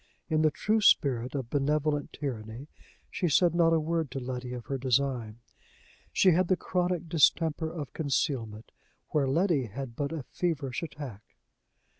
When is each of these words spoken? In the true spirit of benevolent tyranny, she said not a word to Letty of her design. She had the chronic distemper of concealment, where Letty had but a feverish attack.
In 0.29 0.41
the 0.41 0.49
true 0.49 0.81
spirit 0.81 1.35
of 1.35 1.51
benevolent 1.51 2.11
tyranny, 2.11 2.65
she 3.11 3.29
said 3.29 3.53
not 3.53 3.71
a 3.71 3.79
word 3.79 4.09
to 4.09 4.19
Letty 4.19 4.51
of 4.51 4.65
her 4.65 4.79
design. 4.79 5.37
She 6.11 6.31
had 6.31 6.47
the 6.47 6.57
chronic 6.57 7.07
distemper 7.07 7.69
of 7.71 7.93
concealment, 7.93 8.71
where 9.09 9.27
Letty 9.27 9.67
had 9.67 9.95
but 9.95 10.11
a 10.11 10.23
feverish 10.23 10.81
attack. 10.81 11.21